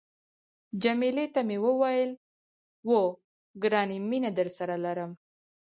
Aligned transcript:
جميله 0.83 1.25
ته 1.33 1.41
مې 1.47 1.57
وویل، 1.65 2.11
اوه، 2.87 3.03
ګرانې 3.63 3.97
مینه 4.09 4.31
درسره 4.39 4.75
لرم. 4.85 5.11